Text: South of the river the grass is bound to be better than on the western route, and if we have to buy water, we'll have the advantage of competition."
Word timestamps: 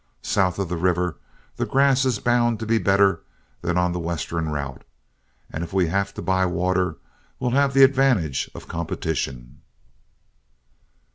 South 0.23 0.57
of 0.57 0.67
the 0.67 0.77
river 0.77 1.17
the 1.57 1.65
grass 1.67 2.05
is 2.05 2.17
bound 2.17 2.59
to 2.59 2.65
be 2.65 2.79
better 2.79 3.21
than 3.61 3.77
on 3.77 3.93
the 3.93 3.99
western 3.99 4.49
route, 4.49 4.83
and 5.53 5.63
if 5.63 5.73
we 5.73 5.85
have 5.89 6.11
to 6.15 6.23
buy 6.23 6.43
water, 6.43 6.95
we'll 7.39 7.51
have 7.51 7.75
the 7.75 7.83
advantage 7.83 8.49
of 8.55 8.67
competition." 8.67 9.61